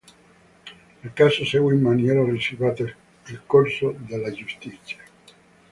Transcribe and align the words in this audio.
Il 1.03 1.13
caso 1.13 1.45
segue 1.45 1.75
in 1.75 1.81
maniera 1.83 2.23
riservata 2.23 2.81
il 2.81 3.41
corso 3.45 3.93
della 3.99 4.31
giustizia. 4.31 4.97